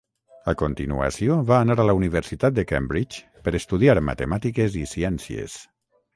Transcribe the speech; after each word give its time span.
A 0.51 0.53
continuació 0.59 1.35
va 1.49 1.59
anar 1.65 1.75
a 1.83 1.85
la 1.89 1.95
universitat 1.99 2.57
de 2.61 2.65
Cambridge 2.73 3.21
per 3.49 3.55
estudiar 3.61 3.97
matemàtiques 4.09 4.81
i 4.83 4.85
ciències. 4.97 5.61